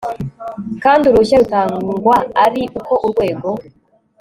[0.83, 2.15] kandi uruhushya rutangwa
[2.45, 3.49] ari uko Urwego